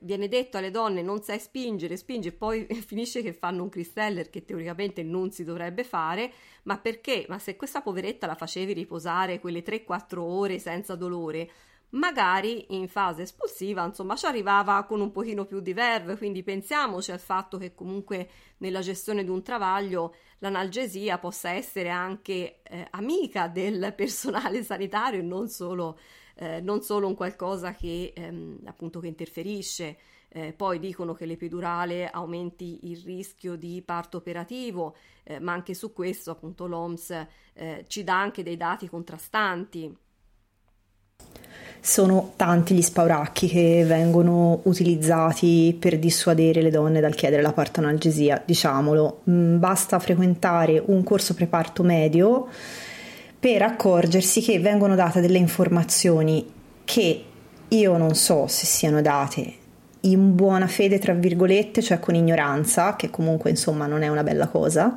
[0.00, 4.30] viene detto alle donne non sai spingere, spinge e poi finisce che fanno un cristeller
[4.30, 6.32] che teoricamente non si dovrebbe fare,
[6.64, 7.26] ma perché?
[7.28, 11.48] Ma se questa poveretta la facevi riposare quelle 3-4 ore senza dolore,
[11.94, 17.12] magari in fase espulsiva, insomma, ci arrivava con un pochino più di verve, quindi pensiamoci
[17.12, 18.28] al fatto che comunque
[18.58, 25.22] nella gestione di un travaglio l'analgesia possa essere anche eh, amica del personale sanitario e
[25.22, 25.98] non solo,
[26.36, 29.98] eh, non solo un qualcosa che ehm, appunto che interferisce.
[30.36, 35.92] Eh, poi dicono che l'epidurale aumenti il rischio di parto operativo, eh, ma anche su
[35.92, 39.96] questo appunto l'OMS eh, ci dà anche dei dati contrastanti
[41.80, 48.42] sono tanti gli spauracchi che vengono utilizzati per dissuadere le donne dal chiedere la partonalgesia,
[48.44, 52.46] diciamolo, mm, basta frequentare un corso preparto medio
[53.38, 56.46] per accorgersi che vengono date delle informazioni
[56.84, 57.24] che
[57.68, 59.62] io non so se siano date
[60.04, 64.48] in buona fede, tra virgolette, cioè con ignoranza, che comunque insomma non è una bella
[64.48, 64.94] cosa,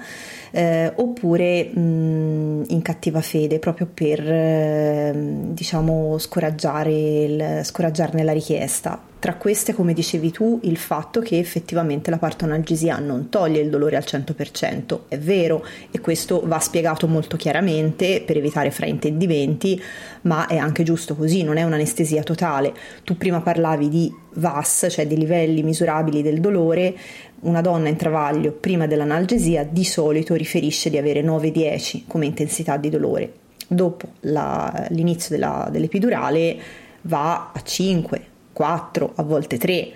[0.52, 5.13] eh, oppure mh, in cattiva fede, proprio per eh,
[5.50, 9.00] diciamo scoraggiare il, scoraggiarne la richiesta.
[9.19, 13.95] Tra queste, come dicevi tu, il fatto che effettivamente la partonalgesia non toglie il dolore
[13.95, 19.82] al 100%, è vero, e questo va spiegato molto chiaramente per evitare fraintendimenti,
[20.21, 22.73] ma è anche giusto così, non è un'anestesia totale.
[23.03, 26.95] Tu prima parlavi di VAS, cioè di livelli misurabili del dolore,
[27.39, 32.89] una donna in travaglio prima dell'analgesia di solito riferisce di avere 9-10 come intensità di
[32.89, 33.32] dolore.
[33.67, 36.58] dopo la, l'inizio della, dell'epidurale
[37.01, 39.91] va a 5, 4, a volte 3.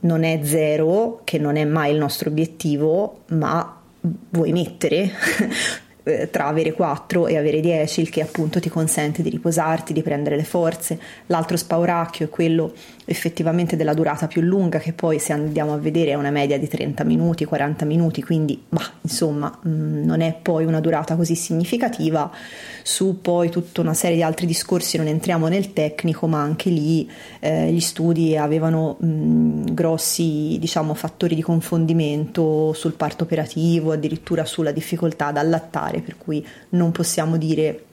[0.00, 3.80] Non è zero, che non è mai il nostro obiettivo, ma
[4.28, 5.10] vuoi mettere
[6.04, 10.02] eh, tra avere 4 e avere 10, il che appunto ti consente di riposarti, di
[10.02, 11.00] prendere le forze.
[11.26, 12.72] L'altro spauracchio è quello
[13.06, 16.66] effettivamente della durata più lunga, che poi se andiamo a vedere è una media di
[16.66, 22.30] 30 minuti, 40 minuti, quindi ma insomma mm, non è poi una durata così significativa.
[22.82, 27.08] Su poi tutta una serie di altri discorsi non entriamo nel tecnico, ma anche lì
[27.40, 34.44] eh, gli studi avevano mh, mm, grossi diciamo fattori di confondimento sul parto operativo, addirittura
[34.44, 37.84] sulla difficoltà ad allattare, per cui non possiamo dire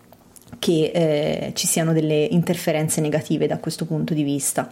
[0.58, 4.72] che eh, ci siano delle interferenze negative da questo punto di vista.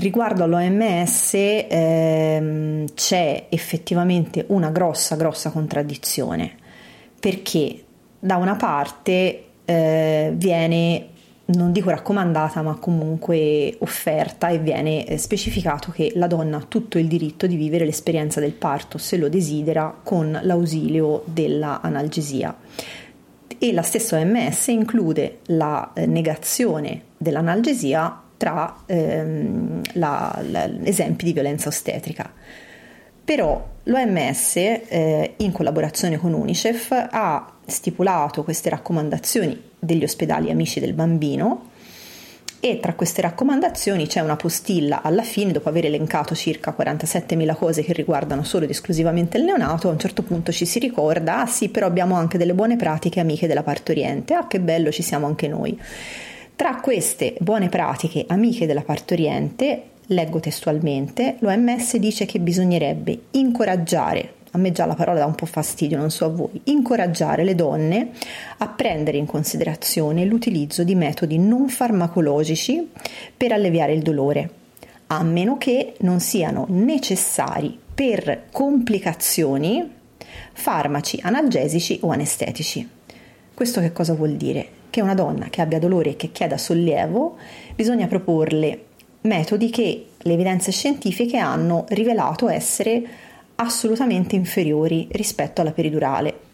[0.00, 6.54] Riguardo all'OMS ehm, c'è effettivamente una grossa, grossa contraddizione,
[7.20, 7.84] perché
[8.18, 11.08] da una parte eh, viene,
[11.44, 16.96] non dico raccomandata, ma comunque offerta e viene eh, specificato che la donna ha tutto
[16.96, 22.56] il diritto di vivere l'esperienza del parto, se lo desidera, con l'ausilio dell'analgesia.
[23.58, 31.34] E la stessa OMS include la eh, negazione dell'analgesia tra ehm, la, la, esempi di
[31.34, 32.32] violenza ostetrica.
[33.22, 40.94] Però l'OMS, eh, in collaborazione con UNICEF, ha stipulato queste raccomandazioni degli ospedali amici del
[40.94, 41.68] bambino
[42.60, 47.82] e tra queste raccomandazioni c'è una postilla alla fine, dopo aver elencato circa 47.000 cose
[47.82, 51.46] che riguardano solo ed esclusivamente il neonato, a un certo punto ci si ricorda, ah
[51.46, 55.26] sì, però abbiamo anche delle buone pratiche amiche della partoriente, ah che bello, ci siamo
[55.26, 55.78] anche noi.
[56.60, 64.58] Tra queste buone pratiche amiche della partoriente, leggo testualmente, l'OMS dice che bisognerebbe incoraggiare a
[64.58, 68.10] me già la parola dà un po' fastidio, non so a voi, incoraggiare le donne
[68.58, 72.90] a prendere in considerazione l'utilizzo di metodi non farmacologici
[73.34, 74.50] per alleviare il dolore,
[75.06, 79.90] a meno che non siano necessari per complicazioni
[80.52, 82.86] farmaci analgesici o anestetici.
[83.54, 84.79] Questo che cosa vuol dire?
[84.90, 87.36] Che una donna che abbia dolore e che chieda sollievo,
[87.74, 88.84] bisogna proporle
[89.22, 93.02] metodi che le evidenze scientifiche hanno rivelato essere
[93.56, 96.48] assolutamente inferiori rispetto alla peridurale.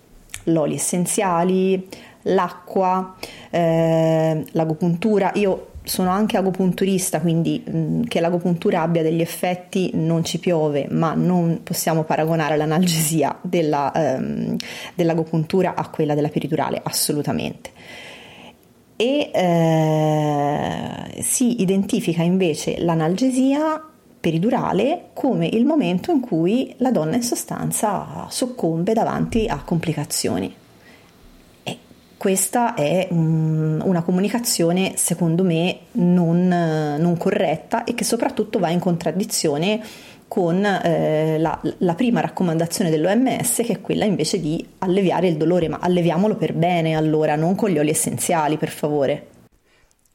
[0.45, 1.89] L'oli essenziali,
[2.23, 3.15] l'acqua,
[3.51, 5.33] eh, l'agopuntura.
[5.35, 10.89] Io sono anche agopunturista, quindi mh, mm, che l'agopuntura abbia degli effetti non ci piove,
[10.91, 14.57] ma non possiamo paragonare l'analgesia della, ehm,
[14.95, 17.71] dell'agopuntura a quella della peridurale, assolutamente
[18.97, 23.83] e eh, si identifica invece l'analgesia
[24.19, 30.53] peridurale come il momento in cui la donna in sostanza soccombe davanti a complicazioni.
[31.63, 31.79] E
[32.17, 38.81] questa è um, una comunicazione secondo me non, non corretta e che soprattutto va in
[38.81, 39.81] contraddizione
[40.29, 45.69] con eh, la, la, prima raccomandazione dell'OMS che è quella invece di alleviare il dolore,
[45.69, 49.29] ma alleviamolo per bene allora, non con gli oli essenziali per favore.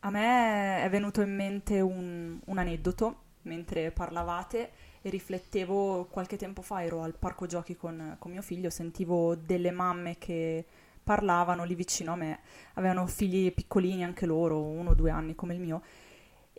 [0.02, 4.70] A me è venuto in mente un, un aneddoto mentre parlavate
[5.02, 9.72] e riflettevo qualche tempo fa, ero al parco giochi con, con mio figlio, sentivo delle
[9.72, 10.66] mamme che
[11.04, 12.40] parlavano lì vicino a me,
[12.76, 15.82] avevano figli piccolini anche loro, uno o due anni come il mio,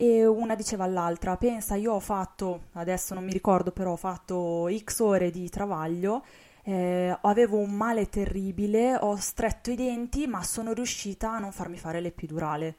[0.03, 4.67] e una diceva all'altra, pensa, io ho fatto, adesso non mi ricordo però, ho fatto
[4.69, 6.25] x ore di travaglio,
[6.65, 11.79] eh, avevo un male terribile, ho stretto i denti, ma sono riuscita a non farmi
[11.79, 12.75] fare l'epidurale.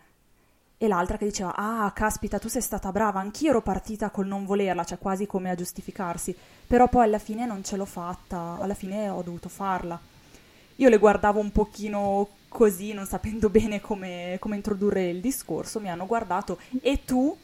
[0.75, 4.43] E l'altra che diceva, ah, caspita, tu sei stata brava, anch'io ero partita col non
[4.43, 6.35] volerla, cioè quasi come a giustificarsi,
[6.67, 9.97] però poi alla fine non ce l'ho fatta, alla fine ho dovuto farla.
[10.77, 15.89] Io le guardavo un pochino così, non sapendo bene come, come introdurre il discorso, mi
[15.89, 17.35] hanno guardato e tu?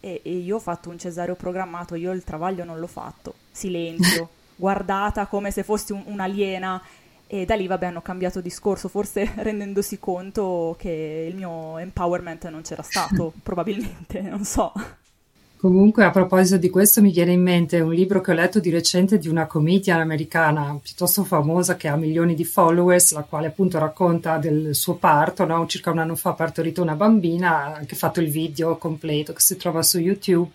[0.00, 3.34] E, e, io ho fatto un cesareo programmato, io il travaglio non l'ho fatto.
[3.50, 6.80] Silenzio, guardata come se fossi un, un'aliena.
[7.26, 12.60] E da lì, vabbè, hanno cambiato discorso, forse rendendosi conto che il mio empowerment non
[12.60, 14.72] c'era stato, probabilmente, non so.
[15.64, 18.68] Comunque, a proposito di questo, mi viene in mente un libro che ho letto di
[18.68, 23.78] recente di una comedian americana piuttosto famosa che ha milioni di followers, la quale appunto
[23.78, 25.46] racconta del suo parto.
[25.46, 25.66] No?
[25.66, 29.40] Circa un anno fa ha partorito una bambina, ha anche fatto il video completo che
[29.40, 30.50] si trova su YouTube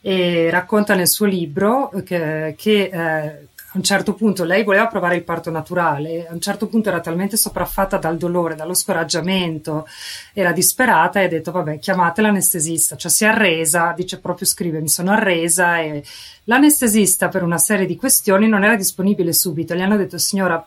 [0.00, 5.14] e racconta nel suo libro che, che eh, a un certo punto lei voleva provare
[5.14, 9.86] il parto naturale, a un certo punto era talmente sopraffatta dal dolore, dallo scoraggiamento,
[10.32, 14.80] era disperata e ha detto vabbè chiamate l'anestesista, cioè si è arresa, dice proprio scrive
[14.80, 16.02] mi sono arresa e
[16.44, 20.64] l'anestesista per una serie di questioni non era disponibile subito, gli hanno detto signora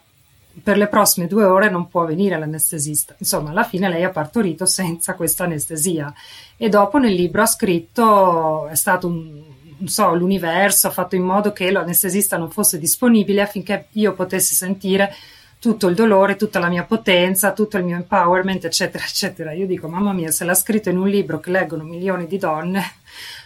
[0.63, 3.15] per le prossime due ore non può venire l'anestesista.
[3.17, 6.13] Insomma, alla fine lei ha partorito senza questa anestesia.
[6.55, 9.41] E dopo nel libro ha scritto, è stato un,
[9.85, 15.13] so, l'universo ha fatto in modo che l'anestesista non fosse disponibile affinché io potessi sentire
[15.59, 19.53] tutto il dolore, tutta la mia potenza, tutto il mio empowerment, eccetera, eccetera.
[19.53, 22.83] Io dico, mamma mia, se l'ha scritto in un libro che leggono milioni di donne,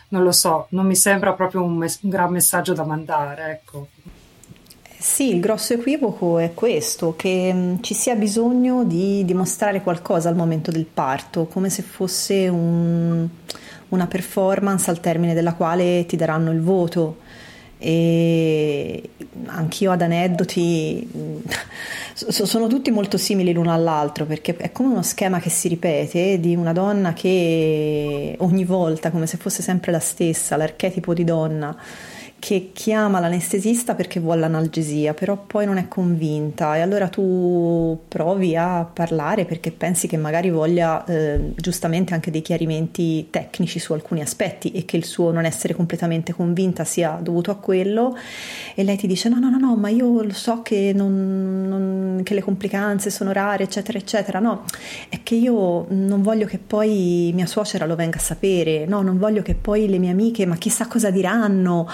[0.10, 3.88] non lo so, non mi sembra proprio un, mes- un gran messaggio da mandare, ecco.
[4.98, 10.36] Sì, il grosso equivoco è questo, che mm, ci sia bisogno di dimostrare qualcosa al
[10.36, 13.28] momento del parto, come se fosse un,
[13.90, 17.18] una performance al termine della quale ti daranno il voto.
[17.80, 19.10] E
[19.46, 21.08] anch'io ad aneddoti
[22.14, 26.56] sono tutti molto simili l'uno all'altro perché è come uno schema che si ripete di
[26.56, 31.78] una donna che ogni volta come se fosse sempre la stessa l'archetipo di donna
[32.40, 36.76] che chiama l'anestesista perché vuole l'analgesia, però poi non è convinta.
[36.76, 42.42] E allora tu provi a parlare perché pensi che magari voglia eh, giustamente anche dei
[42.42, 47.50] chiarimenti tecnici su alcuni aspetti e che il suo non essere completamente convinta sia dovuto
[47.52, 48.16] a quello.
[48.76, 52.22] E lei ti dice no no no no ma io lo so che, non, non,
[52.24, 54.40] che le complicanze sono rare eccetera eccetera.
[54.40, 54.64] No
[55.10, 58.86] è che io non voglio che poi mia suocera lo venga a sapere.
[58.86, 61.88] No non voglio che poi le mie amiche ma chissà cosa diranno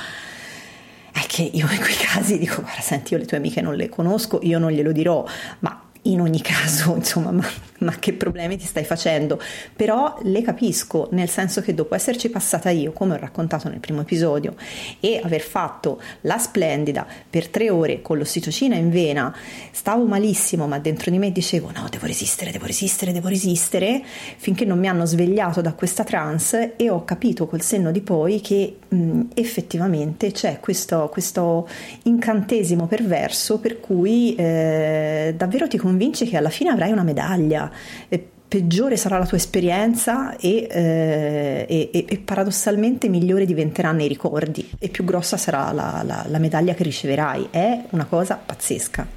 [1.14, 3.88] è che io in quei casi dico, guarda, senti, io le tue amiche non le
[3.88, 5.24] conosco, io non glielo dirò,
[5.60, 7.48] ma in ogni caso, insomma, ma,
[7.86, 9.40] ma, che problemi ti stai facendo?
[9.76, 14.02] Però le capisco, nel senso che dopo esserci passata io, come ho raccontato nel primo
[14.02, 14.56] episodio,
[15.00, 19.36] e aver fatto la splendida per tre ore con l'ossitocina in vena,
[19.72, 24.66] stavo malissimo, ma dentro di me dicevo no, devo resistere, devo resistere, devo resistere, finché
[24.66, 28.78] non mi hanno svegliato da questa trance e ho capito col senno di poi che
[28.88, 31.68] mh, effettivamente c'è questo, questo,
[32.04, 37.72] incantesimo perverso per cui eh, davvero ti convinci che alla fine avrai una medaglia.
[38.10, 44.70] E peggiore sarà la tua esperienza e, eh, e, e, paradossalmente migliore diventeranno i ricordi
[44.78, 47.48] e più grossa sarà la, la, la medaglia che riceverai.
[47.50, 49.08] È una cosa pazzesca.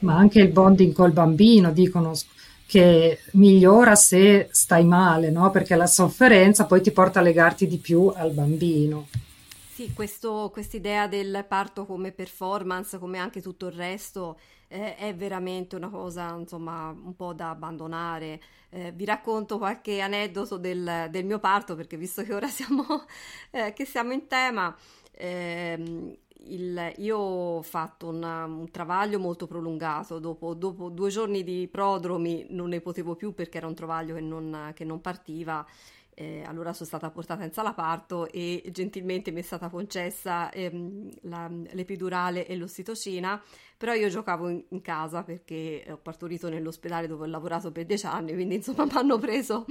[0.00, 2.12] Ma anche il bonding col bambino, dicono
[2.66, 5.50] che migliora se stai male, no?
[5.50, 9.06] perché la sofferenza poi ti porta a legarti di più al bambino.
[9.74, 14.38] Sì, questa idea del parto come performance, come anche tutto il resto,
[14.72, 18.40] eh, è veramente una cosa insomma un po' da abbandonare.
[18.70, 22.84] Eh, vi racconto qualche aneddoto del, del, mio parto perché visto che ora siamo,
[23.50, 24.74] eh, che siamo in tema,
[25.10, 31.68] ehm, il, io ho fatto una, un travaglio molto prolungato, dopo, dopo, due giorni di
[31.70, 35.66] prodromi non ne potevo più perché era un travaglio che non, che non partiva.
[36.20, 41.08] Eh, allora sono stata portata in sala parto e gentilmente mi è stata concessa ehm,
[41.22, 43.42] la, l'epidurale e l'ossitocina
[43.74, 48.04] però io giocavo in, in, casa perché ho partorito nell'ospedale dove ho lavorato per dieci
[48.04, 49.64] anni, quindi insomma mi hanno preso,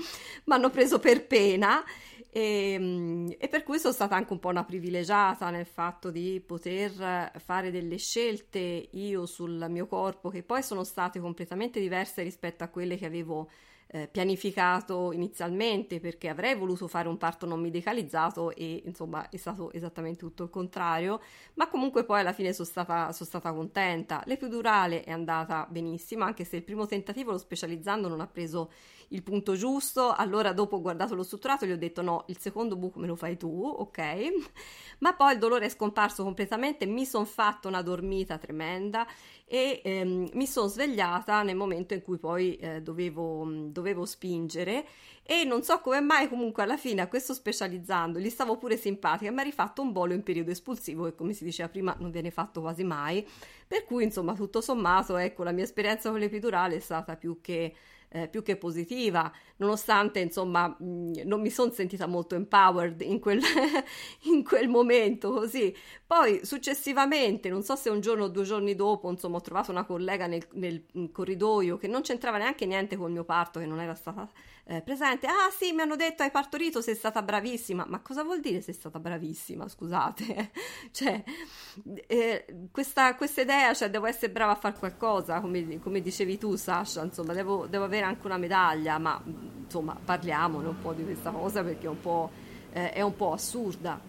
[0.71, 1.83] preso, per pena
[2.31, 6.41] e, ehm, e, per cui sono stata anche un po' una privilegiata nel fatto di
[6.43, 12.63] poter fare delle scelte io sul mio corpo che poi sono state completamente diverse rispetto
[12.63, 13.49] a quelle che avevo
[13.91, 19.71] eh, pianificato inizialmente perché avrei voluto fare un parto non medicalizzato e insomma è stato
[19.71, 21.21] esattamente tutto il contrario,
[21.55, 24.21] ma comunque poi alla fine sono stata, sono stata contenta.
[24.25, 28.69] L'epidurale è andata benissimo, anche se il primo tentativo, lo specializzando, non ha preso
[29.09, 32.37] il punto giusto, allora dopo ho guardato lo strutturato e gli ho detto no, il
[32.37, 33.99] secondo buco me lo fai tu, ok?
[34.99, 39.07] Ma poi il dolore è scomparso completamente, mi sono fatto una dormita tremenda
[39.45, 44.85] e ehm, mi sono svegliata nel momento in cui poi eh, dovevo, dovevo spingere
[45.23, 49.31] e non so come mai comunque alla fine a questo specializzando gli stavo pure simpatica
[49.31, 52.31] mi ha rifatto un bolo in periodo espulsivo che come si diceva prima non viene
[52.31, 53.27] fatto quasi mai
[53.67, 57.75] per cui insomma tutto sommato ecco la mia esperienza con l'epidurale è stata più che
[58.09, 63.39] eh, più che positiva, nonostante insomma mh, non mi sono sentita molto empowered in quel,
[64.23, 65.75] in quel momento così.
[66.05, 69.85] Poi successivamente, non so se un giorno o due giorni dopo, insomma ho trovato una
[69.85, 73.95] collega nel, nel corridoio che non c'entrava neanche niente col mio parto, che non era
[73.95, 74.27] stata
[74.69, 75.25] eh, presente.
[75.25, 77.85] Ah sì, mi hanno detto hai partorito, sei stata bravissima.
[77.87, 79.67] Ma cosa vuol dire sei stata bravissima?
[79.67, 80.51] Scusate.
[80.91, 81.23] cioè,
[82.05, 86.55] eh, questa, questa, idea, cioè devo essere brava a fare qualcosa, come, come dicevi tu
[86.55, 89.21] Sasha, insomma, devo, devo, avere anche una medaglia, ma
[89.63, 92.29] insomma parliamone un po' di questa cosa perché è un po',
[92.73, 93.99] eh, è un po assurda.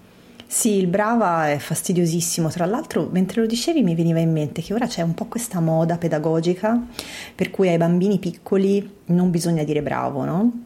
[0.47, 2.49] Sì, il brava è fastidiosissimo.
[2.49, 5.61] Tra l'altro, mentre lo dicevi, mi veniva in mente che ora c'è un po' questa
[5.61, 6.77] moda pedagogica
[7.37, 10.65] per cui ai bambini piccoli non bisogna dire bravo, no?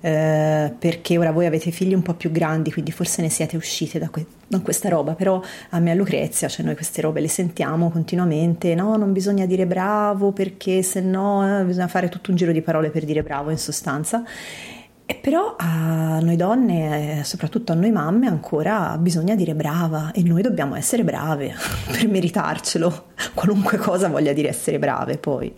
[0.00, 3.98] Eh, perché ora voi avete figli un po' più grandi, quindi forse ne siete uscite
[3.98, 5.40] da, que- da questa roba, però
[5.70, 9.66] a me a Lucrezia, cioè noi queste robe le sentiamo continuamente, no, non bisogna dire
[9.66, 13.50] bravo perché se no eh, bisogna fare tutto un giro di parole per dire bravo
[13.50, 14.22] in sostanza.
[15.10, 20.42] E però a noi donne, soprattutto a noi mamme, ancora bisogna dire brava e noi
[20.42, 21.54] dobbiamo essere brave
[21.90, 25.50] per meritarcelo, qualunque cosa voglia dire essere brave poi.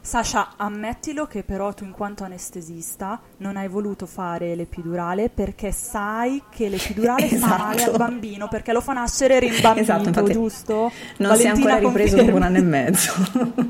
[0.00, 6.42] Sasha, ammettilo che però tu in quanto anestesista non hai voluto fare l'epidurale perché sai
[6.50, 7.52] che l'epidurale esatto.
[7.52, 10.90] fa male al bambino perché lo fa nascere rimbambito, esatto, giusto?
[11.18, 13.12] Non Valentina si è ancora ripreso dopo un anno e mezzo.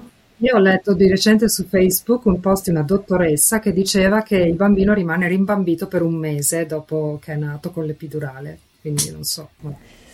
[0.40, 4.36] Io ho letto di recente su Facebook un post di una dottoressa che diceva che
[4.36, 9.24] il bambino rimane rimbambito per un mese dopo che è nato con l'epidurale, quindi non
[9.24, 9.48] so.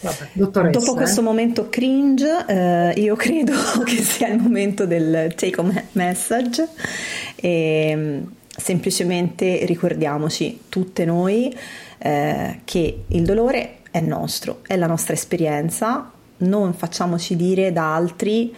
[0.05, 0.96] Vabbè, Dopo eh.
[0.96, 6.68] questo momento cringe, eh, io credo che sia il momento del take home message
[7.36, 11.55] e mm, semplicemente ricordiamoci tutte noi
[11.98, 18.55] eh, che il dolore è nostro, è la nostra esperienza, non facciamoci dire da altri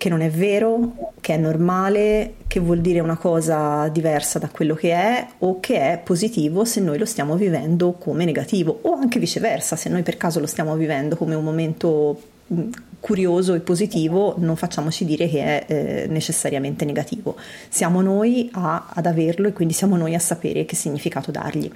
[0.00, 4.74] che non è vero, che è normale, che vuol dire una cosa diversa da quello
[4.74, 9.18] che è o che è positivo se noi lo stiamo vivendo come negativo o anche
[9.18, 12.18] viceversa, se noi per caso lo stiamo vivendo come un momento
[12.50, 17.36] mm, curioso e positivo, non facciamoci dire che è eh, necessariamente negativo.
[17.68, 21.70] Siamo noi a, ad averlo e quindi siamo noi a sapere che significato dargli.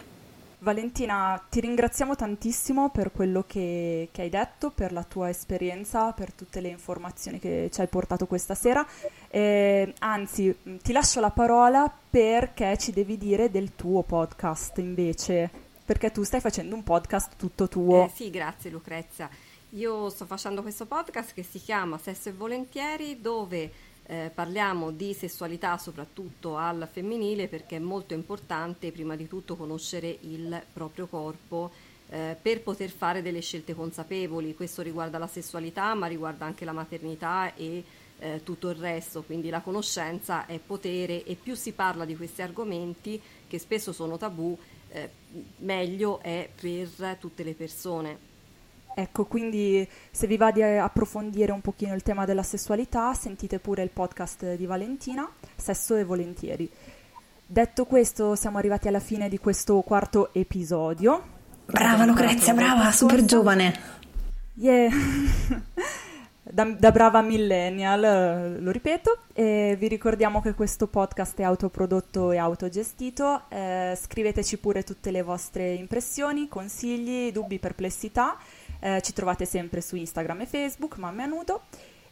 [0.65, 6.33] Valentina, ti ringraziamo tantissimo per quello che, che, hai detto, per la tua esperienza, per
[6.33, 8.85] tutte le informazioni che ci hai portato questa sera.
[9.29, 15.51] Eh, anzi, ti lascio la parola perché ci devi dire del tuo podcast invece,
[15.85, 18.07] perché tu stai facendo un podcast tutto tuo.
[18.07, 19.29] Eh, sì, grazie Lucrezia.
[19.71, 23.71] Io sto facendo questo podcast che si chiama Sesso e Volentieri, dove
[24.07, 30.19] eh, parliamo di sessualità soprattutto al femminile perché è molto importante prima di tutto conoscere
[30.23, 31.71] il proprio corpo
[32.11, 34.55] eh, per poter fare delle scelte consapevoli.
[34.55, 37.83] Questo riguarda la sessualità ma riguarda anche la maternità e
[38.19, 42.43] eh, tutto il resto, quindi la conoscenza è potere e più si parla di questi
[42.43, 44.57] argomenti che spesso sono tabù,
[44.91, 45.11] eh,
[45.59, 48.34] meglio è per tutte le persone.
[48.97, 53.83] Ecco, quindi se vi va di approfondire un pochino il tema della sessualità, sentite pure
[53.83, 56.71] il podcast di Valentina, Sesso e Volentieri.
[57.45, 61.23] Detto questo, siamo arrivati alla fine di questo quarto episodio.
[61.67, 63.75] Brava Lucrezia, brava, super giovane.
[64.55, 64.91] Yeah.
[66.41, 69.25] da, da, brava millennial, lo ripeto.
[69.33, 73.43] E vi ricordiamo che questo podcast è autoprodotto e autogestito.
[73.49, 78.39] Eh, scriveteci pure tutte le vostre impressioni, consigli, dubbi, perplessità
[78.85, 81.63] eh, ci trovate sempre su Instagram e Facebook, Mamme a Nudo.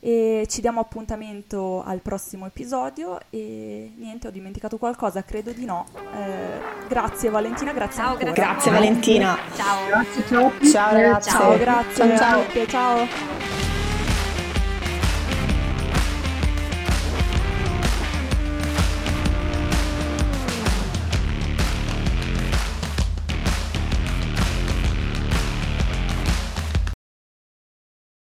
[0.00, 5.86] E ci diamo appuntamento al prossimo episodio e niente, ho dimenticato qualcosa, credo di no.
[5.94, 8.32] Eh, grazie Valentina, grazie ciao, ancora.
[8.32, 9.38] Grazie Valentina.
[9.54, 9.86] Ciao.
[9.86, 10.52] Grazie, ciao.
[10.72, 11.30] Ciao ragazzi.
[11.30, 12.16] Ciao, grazie.
[12.16, 12.66] Ciao, ciao.
[12.66, 13.61] ciao.